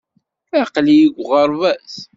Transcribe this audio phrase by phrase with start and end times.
[0.61, 1.93] Aql-iyi deg uɣerbaz.